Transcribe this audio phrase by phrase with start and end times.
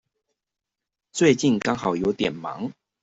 [1.11, 2.71] 最近剛好有點忙